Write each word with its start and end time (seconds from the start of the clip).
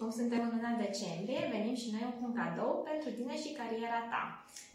Cum 0.00 0.10
suntem 0.20 0.40
în 0.46 0.52
luna 0.56 0.72
decembrie, 0.86 1.42
venim 1.54 1.76
și 1.82 1.88
noi 1.94 2.14
cu 2.16 2.22
un 2.28 2.34
cadou 2.40 2.72
pentru 2.90 3.08
tine 3.16 3.34
și 3.42 3.56
cariera 3.58 4.00
ta. 4.12 4.22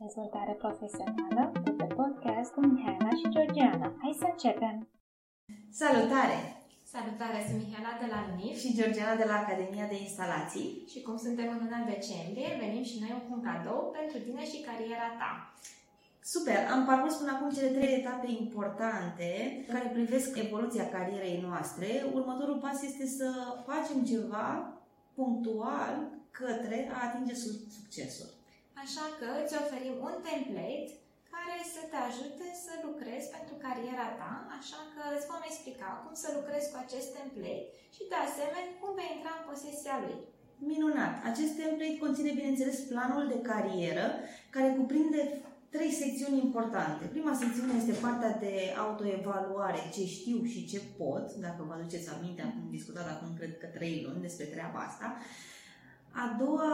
Dezvoltare 0.03 0.53
profesională 0.63 1.41
de 1.65 1.71
pe 1.79 1.87
podcast 1.99 2.49
cu 2.53 2.59
Mihaela 2.69 3.11
și 3.19 3.27
Georgiana. 3.35 3.87
Hai 4.01 4.19
să 4.21 4.27
începem! 4.31 4.75
Salutare! 5.81 6.39
Salutare, 6.93 7.39
sunt 7.47 7.59
Mihaela 7.63 7.93
de 8.03 8.07
la 8.13 8.21
NIF 8.37 8.57
și 8.63 8.75
Georgiana 8.77 9.15
de 9.21 9.27
la 9.31 9.37
Academia 9.43 9.87
de 9.91 9.97
Instalații. 10.05 10.69
Și 10.91 10.99
cum 11.05 11.17
suntem 11.25 11.47
în 11.51 11.59
luna 11.63 11.81
decembrie, 11.93 12.49
venim 12.63 12.83
și 12.89 12.99
noi 13.01 13.13
cu 13.23 13.31
un 13.37 13.43
cadou 13.49 13.81
pentru 13.97 14.17
tine 14.25 14.43
și 14.51 14.65
cariera 14.67 15.09
ta. 15.21 15.31
Super! 16.33 16.61
Am 16.73 16.85
parcurs 16.85 17.15
până 17.15 17.31
acum 17.33 17.49
cele 17.55 17.75
trei 17.75 17.93
etape 17.99 18.27
importante 18.43 19.29
care 19.71 19.95
privesc 19.97 20.29
evoluția 20.45 20.89
carierei 20.95 21.43
noastre. 21.47 21.87
Următorul 22.17 22.57
pas 22.65 22.77
este 22.89 23.05
să 23.17 23.27
facem 23.69 23.97
ceva 24.11 24.72
punctual 25.19 25.93
către 26.39 26.77
a 26.95 26.97
atinge 27.07 27.35
succesul. 27.45 28.29
Așa 28.83 29.05
că 29.19 29.27
îți 29.41 29.57
oferim 29.63 29.95
un 30.09 30.15
template 30.27 30.91
care 31.33 31.57
să 31.75 31.81
te 31.91 31.99
ajute 32.09 32.45
să 32.65 32.73
lucrezi 32.87 33.27
pentru 33.35 33.55
cariera 33.65 34.07
ta, 34.21 34.33
așa 34.59 34.81
că 34.93 35.01
îți 35.15 35.29
vom 35.31 35.41
explica 35.49 35.89
cum 36.01 36.13
să 36.23 36.27
lucrezi 36.37 36.69
cu 36.71 36.77
acest 36.79 37.07
template 37.17 37.69
și 37.95 38.03
de 38.11 38.17
asemenea 38.27 38.77
cum 38.81 38.91
vei 38.97 39.13
intra 39.15 39.33
în 39.35 39.47
posesia 39.49 39.95
lui. 40.03 40.17
Minunat! 40.69 41.13
Acest 41.31 41.53
template 41.61 42.01
conține, 42.03 42.31
bineînțeles, 42.39 42.77
planul 42.91 43.25
de 43.33 43.39
carieră, 43.49 44.07
care 44.53 44.77
cuprinde 44.79 45.21
trei 45.75 45.91
secțiuni 46.03 46.43
importante. 46.47 47.03
Prima 47.05 47.33
secțiune 47.41 47.73
este 47.77 47.95
partea 48.05 48.31
de 48.45 48.53
autoevaluare, 48.85 49.81
ce 49.95 50.03
știu 50.05 50.43
și 50.51 50.67
ce 50.71 50.79
pot, 50.97 51.25
dacă 51.45 51.61
vă 51.67 51.73
aduceți 51.73 52.09
aminte, 52.09 52.41
am 52.41 52.67
discutat 52.77 53.07
acum, 53.09 53.29
cred 53.37 53.57
că 53.57 53.67
trei 53.77 53.95
luni 54.05 54.25
despre 54.27 54.45
treaba 54.45 54.79
asta. 54.89 55.07
A 56.23 56.25
doua 56.43 56.73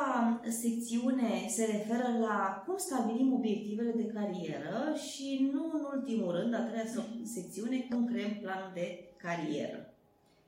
secțiune 0.64 1.32
se 1.56 1.66
referă 1.76 2.08
la 2.28 2.64
cum 2.66 2.78
stabilim 2.78 3.34
obiectivele 3.34 3.92
de 4.02 4.12
carieră 4.16 4.96
și 5.10 5.50
nu 5.54 5.64
în 5.78 5.84
ultimul 5.96 6.32
rând, 6.38 6.54
a 6.54 6.62
treia 6.68 6.88
secțiune, 7.36 7.78
cum 7.90 8.02
creăm 8.12 8.34
planul 8.42 8.72
de 8.74 8.88
carieră. 9.24 9.80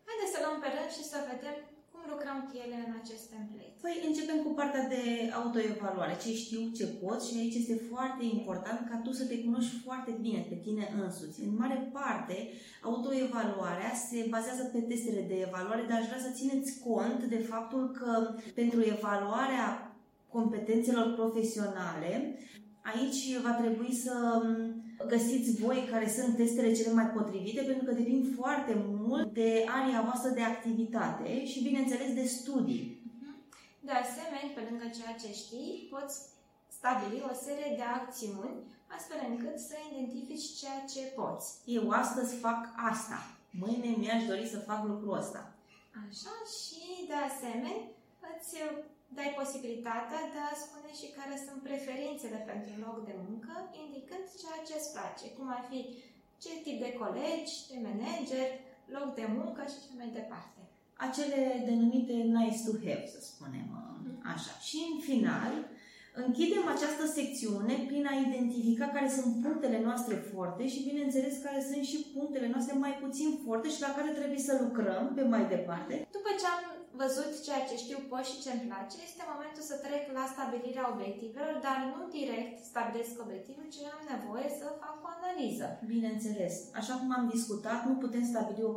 Haideți 0.08 0.34
să 0.34 0.40
luăm 0.42 0.58
pe 0.62 0.70
rând 0.76 0.92
și 0.98 1.04
să 1.12 1.18
vedem 1.32 1.58
cum 2.02 2.14
lucrăm 2.16 2.38
cu 2.48 2.54
ele 2.64 2.78
în 2.88 2.94
acest 3.02 3.26
template? 3.34 3.74
Păi 3.84 3.96
începem 4.10 4.40
cu 4.46 4.52
partea 4.60 4.84
de 4.94 5.04
autoevaluare, 5.40 6.16
ce 6.24 6.32
știu, 6.44 6.62
ce 6.78 6.86
pot 7.02 7.20
și 7.28 7.38
aici 7.42 7.60
este 7.62 7.78
foarte 7.92 8.24
important 8.36 8.80
ca 8.90 8.98
tu 9.06 9.12
să 9.20 9.26
te 9.28 9.38
cunoști 9.46 9.74
foarte 9.86 10.12
bine 10.26 10.42
pe 10.50 10.58
tine 10.66 10.84
însuți. 11.04 11.44
În 11.46 11.52
mare 11.62 11.80
parte, 11.98 12.38
autoevaluarea 12.90 13.92
se 14.10 14.20
bazează 14.34 14.64
pe 14.74 14.80
testele 14.90 15.24
de 15.32 15.38
evaluare, 15.48 15.84
dar 15.90 15.98
aș 16.00 16.08
vrea 16.10 16.26
să 16.28 16.38
țineți 16.40 16.72
cont 16.88 17.20
de 17.34 17.40
faptul 17.52 17.84
că 18.00 18.12
pentru 18.62 18.80
evaluarea 18.96 19.68
competențelor 20.36 21.08
profesionale, 21.20 22.38
aici 22.94 23.38
va 23.46 23.52
trebui 23.52 23.94
să 23.94 24.16
găsiți 25.08 25.62
voi 25.64 25.88
care 25.92 26.10
sunt 26.10 26.36
testele 26.36 26.74
cele 26.74 26.94
mai 26.94 27.06
potrivite, 27.06 27.62
pentru 27.62 27.86
că 27.86 27.92
depind 27.94 28.36
foarte 28.36 28.74
mult 28.86 29.34
de 29.34 29.66
area 29.68 30.02
voastră 30.02 30.30
de 30.30 30.42
activitate 30.42 31.46
și, 31.46 31.64
bineînțeles, 31.64 32.14
de 32.14 32.26
studii. 32.26 33.02
Mhm. 33.20 33.36
De 33.80 33.92
asemenea, 33.92 34.56
pe 34.56 34.62
lângă 34.70 34.88
ceea 34.98 35.16
ce 35.22 35.30
știi, 35.42 35.88
poți 35.94 36.16
stabili 36.78 37.28
o 37.32 37.34
serie 37.46 37.72
de 37.80 37.86
acțiuni 38.00 38.58
astfel 38.96 39.20
încât 39.30 39.58
să 39.70 39.76
identifici 39.90 40.58
ceea 40.60 40.80
ce 40.94 41.02
poți. 41.20 41.48
Eu 41.66 41.90
astăzi 41.90 42.36
fac 42.36 42.62
asta. 42.92 43.20
Mâine 43.64 43.90
mi-aș 43.98 44.24
dori 44.32 44.48
să 44.54 44.60
fac 44.70 44.82
lucrul 44.88 45.18
ăsta. 45.18 45.42
Așa 46.04 46.36
și, 46.58 46.84
de 47.10 47.18
asemenea, 47.30 47.80
îți 48.32 48.52
dai 49.18 49.30
posibilitatea 49.40 50.22
de 50.34 50.42
a 50.50 50.54
spune 50.64 50.92
și 51.00 51.08
care 51.18 51.36
sunt 51.46 51.60
preferințele 51.70 52.40
pentru 52.52 52.74
loc 52.86 52.98
de 53.10 53.16
muncă, 53.26 53.54
indicând 53.84 54.26
ceea 54.42 54.60
ce 54.68 54.74
îți 54.78 54.94
place, 54.96 55.26
cum 55.38 55.48
ar 55.58 55.64
fi 55.70 55.80
ce 56.44 56.52
tip 56.64 56.78
de 56.86 56.92
colegi, 57.02 57.54
de 57.72 57.78
manager, 57.88 58.48
loc 58.96 59.08
de 59.20 59.26
muncă 59.38 59.62
și 59.72 59.82
ce 59.84 59.92
mai 60.00 60.10
departe. 60.20 60.60
Acele 61.08 61.40
denumite 61.70 62.16
nice 62.38 62.60
to 62.66 62.74
have, 62.86 63.06
să 63.14 63.20
spunem 63.32 63.68
mhm. 63.72 64.14
așa. 64.34 64.54
Și 64.68 64.78
în 64.92 64.98
final, 65.10 65.54
Închidem 66.26 66.66
această 66.76 67.06
secțiune 67.18 67.76
prin 67.90 68.06
a 68.12 68.16
identifica 68.28 68.86
care 68.96 69.10
sunt 69.18 69.32
punctele 69.46 69.80
noastre 69.88 70.16
forte 70.32 70.64
și, 70.68 70.88
bineînțeles, 70.90 71.34
care 71.46 71.60
sunt 71.70 71.84
și 71.92 72.06
punctele 72.16 72.48
noastre 72.54 72.74
mai 72.78 72.94
puțin 73.04 73.30
forte 73.46 73.68
și 73.70 73.82
la 73.86 73.92
care 73.98 74.10
trebuie 74.20 74.42
să 74.48 74.60
lucrăm 74.64 75.12
pe 75.16 75.24
mai 75.34 75.44
departe. 75.56 75.94
După 76.18 76.30
ce 76.40 76.46
am 76.56 76.62
văzut 77.00 77.32
ceea 77.46 77.64
ce 77.70 77.76
știu 77.84 78.00
pot 78.12 78.24
și 78.30 78.42
ce 78.44 78.50
îmi 78.52 78.68
place, 78.70 78.96
este 79.08 79.24
momentul 79.34 79.64
să 79.72 79.76
trec 79.86 80.04
la 80.18 80.26
stabilirea 80.34 80.90
obiectivelor, 80.94 81.56
dar 81.68 81.78
nu 81.94 82.02
direct 82.20 82.56
stabilesc 82.72 83.14
obiectivul, 83.26 83.68
ci 83.74 83.82
am 83.96 84.02
nevoie 84.14 84.50
să 84.60 84.66
fac 84.82 84.96
o 85.06 85.08
analiză. 85.18 85.66
Bineînțeles. 85.94 86.54
Așa 86.80 86.94
cum 87.00 87.10
am 87.18 87.32
discutat, 87.36 87.80
nu 87.88 87.96
putem 88.04 88.24
stabili 88.32 88.70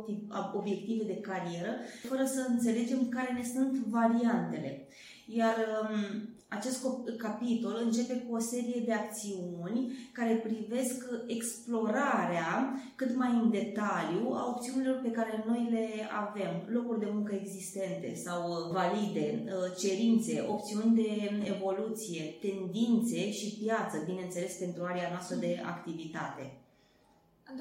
obiective 0.59 1.03
de 1.13 1.23
carieră 1.27 1.73
fără 2.09 2.25
să 2.35 2.41
înțelegem 2.47 3.01
care 3.15 3.31
ne 3.33 3.45
sunt 3.53 3.73
variantele. 3.97 4.71
Iar 5.39 5.55
um, 5.81 6.34
acest 6.57 6.85
capitol 7.17 7.79
începe 7.83 8.15
cu 8.27 8.35
o 8.35 8.39
serie 8.39 8.81
de 8.85 8.93
acțiuni 8.93 10.09
care 10.11 10.33
privesc 10.33 11.05
explorarea 11.27 12.79
cât 12.95 13.15
mai 13.15 13.29
în 13.29 13.49
detaliu 13.49 14.31
a 14.33 14.47
opțiunilor 14.47 14.99
pe 15.03 15.11
care 15.11 15.43
noi 15.47 15.67
le 15.71 15.87
avem, 16.25 16.53
locuri 16.67 16.99
de 16.99 17.09
muncă 17.13 17.33
existente 17.35 18.15
sau 18.15 18.71
valide, 18.71 19.43
uh, 19.45 19.77
cerințe, 19.77 20.45
opțiuni 20.49 20.95
de 20.95 21.11
evoluție, 21.55 22.23
tendințe 22.41 23.31
și 23.31 23.57
piață, 23.61 24.03
bineînțeles, 24.05 24.53
pentru 24.53 24.83
area 24.83 25.09
noastră 25.09 25.35
de 25.35 25.61
activitate. 25.65 26.43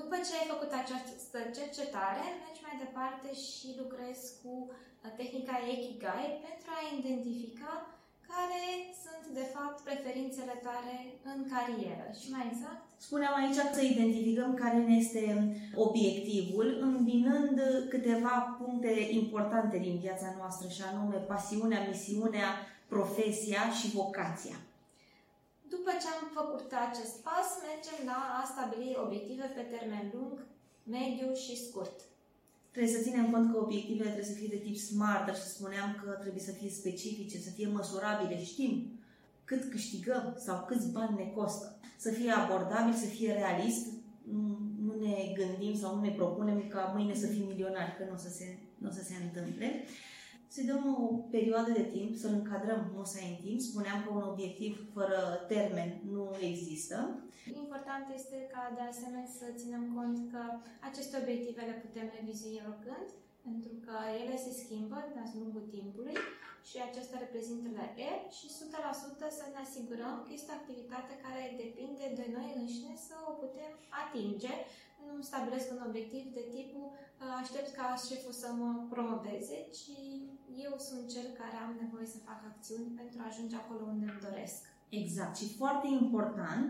După 0.00 0.16
ce 0.26 0.32
ai 0.36 0.52
făcut 0.54 0.72
această 0.82 1.38
cercetare, 1.58 2.24
mergi 2.44 2.64
mai 2.66 2.76
departe 2.84 3.28
și 3.46 3.66
lucrezi 3.82 4.24
cu 4.42 4.52
tehnica 5.18 5.56
Ikigai 5.74 6.26
pentru 6.46 6.68
a 6.76 6.80
identifica 7.00 7.70
care 8.32 8.62
sunt, 9.02 9.24
de 9.40 9.46
fapt, 9.54 9.76
preferințele 9.80 10.56
tale 10.66 10.94
în 11.32 11.40
carieră. 11.52 12.06
Și 12.20 12.30
mai 12.34 12.44
exact? 12.52 12.82
Spuneam 12.96 13.34
aici 13.34 13.60
să 13.76 13.82
identificăm 13.82 14.54
care 14.54 14.78
ne 14.78 14.96
este 15.04 15.24
obiectivul, 15.74 16.78
îmbinând 16.80 17.60
câteva 17.88 18.56
puncte 18.58 18.92
importante 19.10 19.76
din 19.78 19.96
viața 19.98 20.34
noastră, 20.38 20.68
și 20.68 20.82
anume 20.82 21.16
pasiunea, 21.16 21.86
misiunea, 21.88 22.48
profesia 22.88 23.62
și 23.78 23.86
vocația. 24.00 24.56
După 25.68 25.90
ce 26.00 26.06
am 26.16 26.26
făcut 26.38 26.68
acest 26.88 27.14
pas, 27.28 27.48
mergem 27.68 28.00
la 28.10 28.20
a 28.40 28.42
stabili 28.52 29.00
obiective 29.04 29.46
pe 29.54 29.64
termen 29.74 30.10
lung, 30.14 30.46
mediu 30.82 31.34
și 31.34 31.64
scurt. 31.64 31.96
Trebuie 32.74 32.96
să 32.96 33.02
ținem 33.02 33.30
cont 33.30 33.52
că 33.52 33.58
obiectivele 33.58 34.10
trebuie 34.10 34.32
să 34.32 34.38
fie 34.40 34.54
de 34.54 34.62
tip 34.64 34.76
SMART, 34.76 35.26
dar 35.26 35.36
și 35.36 35.54
spuneam 35.56 35.90
că 36.00 36.10
trebuie 36.10 36.42
să 36.42 36.50
fie 36.50 36.70
specifice, 36.70 37.38
să 37.38 37.50
fie 37.50 37.66
măsurabile. 37.66 38.44
Știm 38.44 38.72
cât 39.44 39.70
câștigăm 39.70 40.34
sau 40.46 40.64
câți 40.68 40.92
bani 40.92 41.16
ne 41.16 41.26
costă. 41.34 41.78
Să 41.98 42.10
fie 42.10 42.30
abordabil, 42.30 42.94
să 42.94 43.06
fie 43.06 43.32
realist. 43.32 43.86
Nu 44.86 44.94
ne 45.00 45.14
gândim 45.38 45.74
sau 45.80 45.94
nu 45.94 46.00
ne 46.00 46.10
propunem 46.10 46.68
ca 46.68 46.92
mâine 46.94 47.14
să 47.14 47.26
fim 47.26 47.46
milionari, 47.46 47.96
că 47.96 48.04
nu 48.04 48.14
o 48.14 48.16
să 48.16 48.28
se, 48.28 48.58
nu 48.78 48.88
o 48.88 48.92
să 48.92 49.02
se 49.02 49.14
întâmple 49.24 49.84
să 50.54 50.62
dăm 50.70 50.84
o 51.04 51.06
perioadă 51.36 51.70
de 51.80 51.86
timp, 51.96 52.10
să-l 52.22 52.34
încadrăm 52.40 52.82
să 53.12 53.18
în 53.32 53.36
timp. 53.44 53.60
Spuneam 53.70 53.98
că 54.02 54.10
un 54.18 54.26
obiectiv 54.32 54.72
fără 54.96 55.20
termen 55.54 55.90
nu 56.14 56.24
există. 56.50 56.96
Important 57.62 58.04
este 58.18 58.36
ca 58.52 58.62
de 58.78 58.84
asemenea 58.92 59.28
să 59.38 59.46
ținem 59.60 59.84
cont 59.96 60.16
că 60.32 60.42
aceste 60.88 61.14
obiective 61.22 61.62
le 61.70 61.76
putem 61.84 62.06
revizui 62.16 62.62
oricând, 62.68 63.08
pentru 63.46 63.72
că 63.84 63.96
ele 64.22 64.36
se 64.44 64.52
schimbă 64.62 64.98
de-a 65.14 65.26
lungul 65.38 65.64
timpului 65.76 66.16
și 66.68 66.76
acesta 66.88 67.16
reprezintă 67.24 67.68
la 67.78 67.86
R 68.12 68.20
și 68.36 68.46
100% 69.26 69.38
să 69.38 69.44
ne 69.52 69.60
asigurăm 69.66 70.16
că 70.24 70.30
este 70.32 70.50
o 70.52 70.58
activitate 70.60 71.12
care 71.24 71.42
depinde 71.64 72.06
de 72.18 72.26
noi 72.36 72.48
înșine 72.60 72.94
să 73.08 73.14
o 73.30 73.32
putem 73.42 73.72
atinge. 74.02 74.54
Nu 75.00 75.22
stabilesc 75.22 75.66
un 75.70 75.82
obiectiv 75.88 76.24
de 76.38 76.44
tipul 76.54 76.86
aștept 77.42 77.70
ca 77.78 77.86
șeful 78.08 78.34
să 78.42 78.48
mă 78.60 78.70
promoveze, 78.94 79.58
ci 79.78 79.96
eu 80.66 80.74
sunt 80.88 81.04
cel 81.14 81.28
care 81.40 81.56
am 81.64 81.72
nevoie 81.82 82.06
să 82.14 82.24
fac 82.28 82.40
acțiuni 82.50 82.96
pentru 83.00 83.16
a 83.20 83.28
ajunge 83.30 83.56
acolo 83.56 83.82
unde 83.92 84.06
îmi 84.08 84.24
doresc. 84.28 84.60
Exact. 85.00 85.34
Și 85.40 85.56
foarte 85.60 85.86
important, 86.02 86.68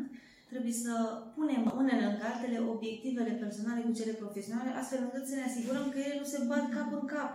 trebuie 0.50 0.72
să 0.84 0.94
punem 1.36 1.62
unele 1.80 2.04
în 2.12 2.20
altele 2.30 2.58
obiectivele 2.74 3.32
personale 3.42 3.80
cu 3.84 3.92
cele 3.98 4.12
profesionale, 4.22 4.70
astfel 4.70 5.00
încât 5.02 5.24
să 5.26 5.34
ne 5.34 5.48
asigurăm 5.50 5.86
că 5.90 5.98
ele 5.98 6.18
nu 6.18 6.28
se 6.32 6.44
bat 6.50 6.64
cap 6.76 6.88
în 7.00 7.06
cap. 7.14 7.32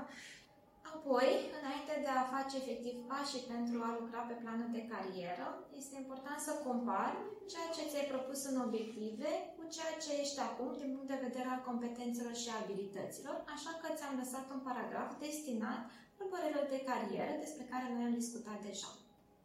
Apoi, 1.00 1.32
înainte 1.60 1.94
de 2.06 2.12
a 2.20 2.30
face 2.36 2.56
efectiv 2.58 2.96
pașii 3.12 3.50
pentru 3.54 3.78
a 3.88 3.96
lucra 4.00 4.22
pe 4.26 4.40
planul 4.42 4.70
de 4.78 4.88
carieră, 4.92 5.48
este 5.82 5.96
important 6.04 6.40
să 6.48 6.62
compari 6.68 7.20
ceea 7.52 7.70
ce 7.76 7.88
ți-ai 7.90 8.12
propus 8.14 8.40
în 8.52 8.58
obiective 8.66 9.32
cu 9.56 9.64
ceea 9.76 9.94
ce 10.04 10.12
ești 10.22 10.40
acum 10.48 10.70
din 10.82 10.90
punct 10.94 11.10
de 11.12 11.26
vedere 11.28 11.50
al 11.52 11.62
competențelor 11.70 12.36
și 12.42 12.50
abilităților, 12.52 13.36
așa 13.56 13.72
că 13.82 13.88
ți-am 13.98 14.20
lăsat 14.22 14.46
un 14.56 14.62
paragraf 14.68 15.10
destinat 15.26 15.82
urmărilor 16.22 16.66
de 16.74 16.80
carieră 16.90 17.34
despre 17.40 17.64
care 17.72 17.86
noi 17.94 18.04
am 18.08 18.20
discutat 18.22 18.60
deja. 18.70 18.92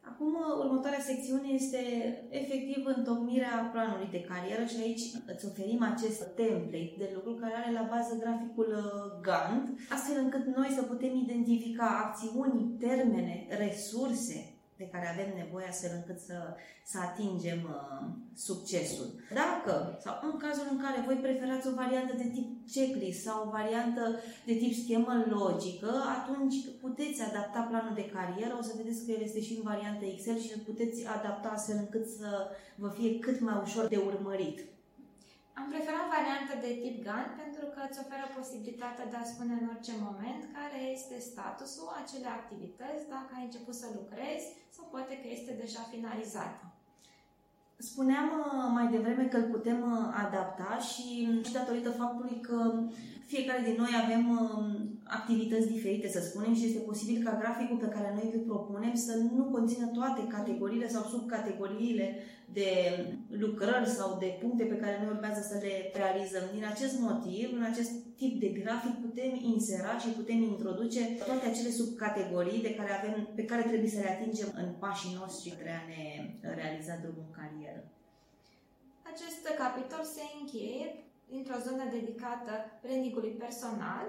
Acum, 0.09 0.33
următoarea 0.63 1.07
secțiune 1.09 1.47
este 1.59 1.81
efectiv 2.29 2.81
întocmirea 2.95 3.69
planului 3.73 4.09
de 4.11 4.21
carieră 4.29 4.65
și 4.65 4.81
aici 4.81 5.05
îți 5.31 5.45
oferim 5.45 5.81
acest 5.83 6.21
template 6.35 6.95
de 6.97 7.11
lucru 7.13 7.33
care 7.33 7.53
are 7.57 7.71
la 7.71 7.89
bază 7.93 8.13
graficul 8.23 8.69
uh, 8.77 9.21
Gantt, 9.21 9.65
astfel 9.95 10.17
încât 10.23 10.45
noi 10.55 10.69
să 10.77 10.81
putem 10.81 11.13
identifica 11.15 11.87
acțiuni, 12.03 12.75
termene, 12.79 13.47
resurse 13.49 14.54
de 14.77 14.89
care 14.93 15.07
avem 15.09 15.29
nevoie 15.41 15.67
astfel 15.67 15.93
încât 15.95 16.19
să, 16.19 16.37
să 16.91 16.97
atingem 17.07 17.61
uh, 17.75 18.01
succesul. 18.47 19.09
Dacă, 19.41 19.75
sau 20.03 20.13
în 20.31 20.37
cazul 20.37 20.67
în 20.71 20.79
care 20.83 20.99
voi 21.07 21.15
preferați 21.15 21.67
o 21.67 21.77
variantă 21.83 22.13
de 22.21 22.27
tip 22.33 22.47
checklist 22.73 23.21
sau 23.23 23.37
o 23.45 23.51
variantă 23.59 24.03
de 24.45 24.55
tip 24.61 24.73
schemă 24.83 25.13
logică, 25.29 25.91
atunci 26.17 26.55
puteți 26.81 27.21
adapta 27.21 27.67
planul 27.69 27.95
de 27.95 28.09
carieră, 28.15 28.53
o 28.59 28.63
să 28.67 28.73
vedeți 28.77 29.05
că 29.05 29.11
el 29.11 29.21
este 29.21 29.41
și 29.41 29.53
în 29.57 29.63
variantă 29.71 30.05
Excel 30.05 30.37
și 30.39 30.53
îl 30.55 30.61
puteți 30.69 31.07
adapta 31.17 31.49
astfel 31.49 31.77
încât 31.79 32.05
să 32.19 32.29
vă 32.75 32.89
fie 32.97 33.19
cât 33.19 33.39
mai 33.39 33.59
ușor 33.63 33.85
de 33.87 33.97
urmărit. 33.97 34.57
Am 35.59 35.67
preferat 35.73 36.07
varianta 36.15 36.55
de 36.65 36.71
tip 36.81 36.97
GAN 37.07 37.27
pentru 37.41 37.65
că 37.73 37.79
îți 37.83 38.01
oferă 38.03 38.25
posibilitatea 38.39 39.09
de 39.11 39.17
a 39.19 39.31
spune 39.33 39.53
în 39.57 39.67
orice 39.73 39.93
moment 40.07 40.41
care 40.57 40.79
este 40.95 41.15
statusul 41.29 41.89
acelei 42.01 42.37
activități, 42.39 43.09
dacă 43.15 43.31
ai 43.33 43.47
început 43.47 43.75
să 43.81 43.87
lucrezi 43.99 44.45
sau 44.75 44.83
poate 44.93 45.13
că 45.21 45.27
este 45.29 45.51
deja 45.63 45.81
finalizată. 45.93 46.63
Spuneam 47.91 48.27
uh, 48.39 48.67
mai 48.77 48.87
devreme 48.95 49.25
că 49.27 49.37
îl 49.37 49.47
putem 49.55 49.79
uh, 49.91 49.97
adapta 50.25 50.71
și, 50.89 51.07
și 51.45 51.57
datorită 51.59 51.89
faptului 52.01 52.37
că 52.47 52.57
fiecare 53.25 53.61
din 53.67 53.77
noi 53.77 53.93
avem 54.03 54.23
um, 54.39 54.65
activități 55.03 55.71
diferite, 55.75 56.07
să 56.07 56.19
spunem, 56.19 56.53
și 56.55 56.65
este 56.65 56.87
posibil 56.89 57.23
ca 57.23 57.37
graficul 57.41 57.77
pe 57.77 57.93
care 57.95 58.09
noi 58.13 58.31
îl 58.33 58.39
propunem 58.39 58.95
să 58.95 59.13
nu 59.35 59.43
conțină 59.43 59.85
toate 59.85 60.27
categoriile 60.27 60.87
sau 60.87 61.03
subcategoriile 61.03 62.07
de 62.53 62.69
lucrări 63.29 63.89
sau 63.89 64.17
de 64.19 64.37
puncte 64.41 64.63
pe 64.63 64.77
care 64.77 64.99
noi 65.01 65.13
urmează 65.15 65.41
să 65.51 65.57
le 65.61 65.91
realizăm. 65.93 66.43
Din 66.53 66.65
acest 66.65 66.99
motiv, 66.99 67.53
în 67.53 67.63
acest 67.63 67.91
tip 68.15 68.39
de 68.39 68.47
grafic 68.47 68.95
putem 69.05 69.31
insera 69.53 69.97
și 69.97 70.17
putem 70.19 70.41
introduce 70.41 71.01
toate 71.25 71.45
acele 71.47 71.69
subcategorii 71.69 72.61
de 72.61 72.75
care 72.75 72.91
avem, 72.93 73.29
pe 73.35 73.45
care 73.45 73.61
trebuie 73.61 73.89
să 73.89 73.99
le 73.99 74.09
atingem 74.09 74.49
în 74.55 74.69
pașii 74.83 75.17
noștri 75.19 75.57
de 75.63 75.69
a 75.79 75.81
ne 75.91 76.03
realiza 76.59 76.95
drumul 77.01 77.25
în 77.27 77.35
carieră. 77.39 77.81
Acest 79.11 79.43
capitol 79.61 80.03
se 80.15 80.23
încheie 80.39 80.85
dintr-o 81.33 81.63
zonă 81.67 81.83
dedicată 81.97 82.53
brandingului 82.83 83.33
personal. 83.43 84.05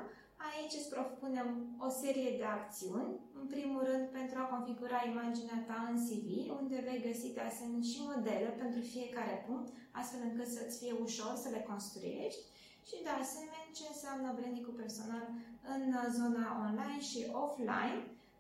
Aici 0.49 0.79
îți 0.79 0.93
propunem 0.95 1.49
o 1.87 1.89
serie 2.03 2.31
de 2.41 2.47
acțiuni. 2.59 3.13
În 3.41 3.47
primul 3.55 3.83
rând, 3.91 4.05
pentru 4.19 4.37
a 4.39 4.51
configura 4.55 4.99
imaginea 5.13 5.59
ta 5.69 5.79
în 5.91 5.99
CV, 6.07 6.29
unde 6.61 6.87
vei 6.89 7.07
găsi 7.09 7.37
de 7.37 7.45
asemenea 7.51 7.89
și 7.91 8.07
modele 8.11 8.51
pentru 8.63 8.81
fiecare 8.95 9.35
punct, 9.47 9.69
astfel 10.01 10.21
încât 10.29 10.49
să-ți 10.57 10.79
fie 10.81 10.95
ușor 11.07 11.33
să 11.43 11.49
le 11.55 11.67
construiești. 11.71 12.43
Și 12.89 12.97
de 13.07 13.13
asemenea, 13.23 13.75
ce 13.77 13.85
înseamnă 13.89 14.29
brandingul 14.39 14.81
personal 14.83 15.27
în 15.75 15.85
zona 16.19 16.45
online 16.67 17.01
și 17.11 17.21
offline, 17.45 17.99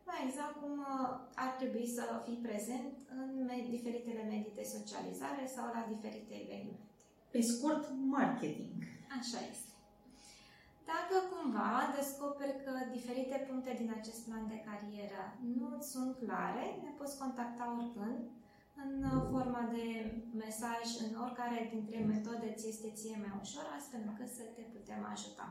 mai 0.08 0.20
exact 0.26 0.54
cum 0.62 0.74
uh, 0.78 1.10
ar 1.44 1.50
trebui 1.60 1.86
să 1.96 2.02
fii 2.26 2.44
prezent 2.48 2.94
în 3.20 3.32
diferitele 3.76 4.22
medii 4.32 4.58
de 4.60 4.70
socializare 4.76 5.44
sau 5.54 5.64
la 5.76 5.82
diferite 5.92 6.34
evenimente. 6.44 6.86
Pe 7.32 7.40
scurt, 7.50 7.84
marketing. 8.16 8.78
Așa 9.18 9.38
este. 9.52 9.70
Dacă 10.92 11.14
cumva 11.32 11.72
descoperi 11.98 12.56
că 12.64 12.72
diferite 12.96 13.36
puncte 13.48 13.72
din 13.80 13.90
acest 13.98 14.20
plan 14.26 14.44
de 14.52 14.58
carieră 14.68 15.22
nu 15.60 15.70
sunt 15.92 16.12
clare, 16.24 16.66
ne 16.84 16.92
poți 16.98 17.18
contacta 17.22 17.64
oricând 17.78 18.18
în 18.84 18.92
forma 19.32 19.62
de 19.76 19.86
mesaj 20.44 20.84
în 21.04 21.12
oricare 21.24 21.58
dintre 21.74 21.98
metode 22.12 22.48
ți 22.58 22.68
este 22.72 22.88
ție 22.98 23.16
mai 23.24 23.34
ușor, 23.44 23.66
astfel 23.78 24.02
încât 24.10 24.30
să 24.38 24.44
te 24.56 24.64
putem 24.74 25.00
ajuta. 25.14 25.46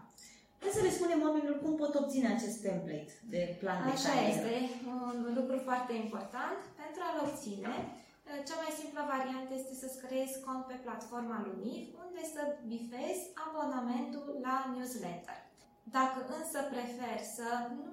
Hai 0.62 0.78
să 0.78 0.82
le 0.86 0.96
spunem 0.98 1.20
oamenilor 1.26 1.58
cum 1.64 1.74
pot 1.82 1.94
obține 2.02 2.28
acest 2.32 2.58
template 2.66 3.12
de 3.34 3.42
plan 3.62 3.80
de 3.84 3.92
Așa 3.96 4.12
carieră. 4.14 4.30
este, 4.32 4.54
un 4.96 5.18
lucru 5.38 5.56
foarte 5.68 5.94
important. 6.06 6.60
Pentru 6.82 7.00
a-l 7.06 7.18
obține, 7.26 7.74
cea 8.48 8.58
mai 8.64 8.72
simplă 8.82 9.02
variantă 9.14 9.52
este 9.56 9.74
să-ți 9.82 10.02
creezi 10.04 10.38
cont 10.46 10.64
pe 10.68 10.78
platforma 10.86 11.38
Lumif, 11.48 11.86
unde 12.06 12.22
să 12.34 12.42
bifezi 12.72 13.24
abonamentul 13.46 14.15
la 14.15 14.15
newsletter. 14.86 15.38
Dacă 15.98 16.20
însă 16.38 16.60
preferi 16.74 17.26
să 17.38 17.50
nu 17.78 17.88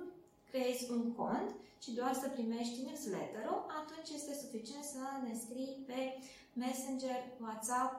creezi 0.50 0.90
un 0.96 1.04
cont, 1.18 1.50
ci 1.82 1.88
doar 1.98 2.12
să 2.22 2.28
primești 2.36 2.82
newsletter-ul, 2.86 3.60
atunci 3.80 4.10
este 4.18 4.34
suficient 4.42 4.84
să 4.94 5.02
ne 5.24 5.32
scrii 5.42 5.74
pe 5.88 6.00
Messenger, 6.62 7.18
WhatsApp 7.44 7.92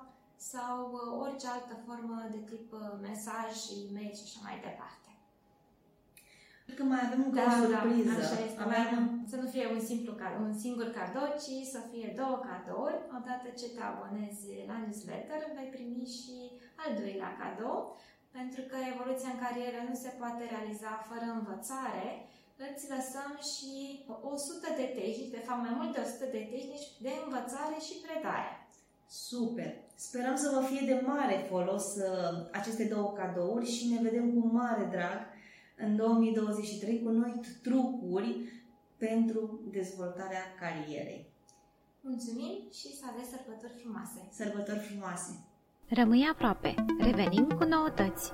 sau 0.54 0.76
uh, 0.92 1.22
orice 1.26 1.48
altă 1.48 1.76
formă 1.86 2.18
de 2.34 2.40
tip 2.50 2.68
uh, 2.74 2.80
mesaj, 3.08 3.52
e-mail 3.84 4.14
și 4.20 4.26
așa 4.28 4.40
mai 4.48 4.58
departe. 4.68 5.10
Că 6.78 6.84
mai 6.84 7.02
avem 7.06 7.22
încă 7.26 7.40
Da, 7.40 7.46
o 7.46 7.50
da, 7.50 7.80
surpriză. 7.82 8.12
așa 8.22 8.40
este. 8.48 8.62
Aveam... 8.68 9.04
Să 9.32 9.36
nu 9.42 9.48
fie 9.54 9.66
un 9.76 9.82
simplu 9.92 10.12
cadou, 10.22 10.44
un 10.52 10.58
singur 10.66 10.88
cadou, 11.00 11.28
ci 11.44 11.56
să 11.74 11.80
fie 11.92 12.08
două 12.22 12.38
cadouri. 12.48 13.00
Odată 13.18 13.48
ce 13.60 13.68
te 13.76 13.82
abonezi 13.92 14.46
la 14.70 14.78
newsletter, 14.84 15.40
vei 15.56 15.70
primi 15.76 16.06
și 16.18 16.36
al 16.84 16.92
doilea 17.00 17.32
cadou, 17.42 17.78
pentru 18.38 18.62
că 18.70 18.78
evoluția 18.94 19.32
în 19.34 19.42
carieră 19.46 19.80
nu 19.90 19.96
se 20.04 20.12
poate 20.22 20.44
realiza 20.54 20.92
fără 21.10 21.28
învățare. 21.40 22.08
Îți 22.66 22.90
lăsăm 22.96 23.32
și 23.52 23.72
100 24.36 24.68
de 24.80 24.88
tehnici, 25.00 25.36
de 25.38 25.46
fapt 25.48 25.62
mai 25.66 25.76
multe 25.80 25.98
100 26.00 26.26
de 26.36 26.44
tehnici 26.54 26.88
de 27.06 27.12
învățare 27.24 27.78
și 27.88 28.02
predare. 28.06 28.52
Super! 29.30 29.72
Sperăm 29.96 30.36
să 30.44 30.48
vă 30.56 30.62
fie 30.70 30.84
de 30.92 30.98
mare 31.12 31.38
folos 31.50 31.88
uh, 31.96 32.36
aceste 32.60 32.84
două 32.94 33.10
cadouri 33.20 33.70
și 33.76 33.90
ne 33.94 34.00
vedem 34.08 34.26
cu 34.34 34.42
mare 34.60 34.86
drag 34.96 35.20
în 35.78 35.96
2023 35.96 37.04
cu 37.04 37.10
noi 37.10 37.34
trucuri 37.66 38.30
pentru 38.98 39.42
dezvoltarea 39.72 40.44
carierei. 40.60 41.32
Mulțumim 42.02 42.56
și 42.72 42.88
să 42.98 43.04
aveți 43.12 43.30
sărbători 43.30 43.74
frumoase! 43.82 44.20
Sărbători 44.32 44.80
frumoase! 44.80 45.53
Rămâi 45.96 46.30
aproape. 46.32 46.76
Revenim 47.00 47.48
cu 47.48 47.64
noutăți. 47.64 48.32